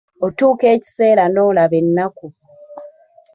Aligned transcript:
Otuuka 0.25 0.65
ekiseera 0.75 1.23
n’olaba 1.29 1.75
ennaku. 1.81 2.27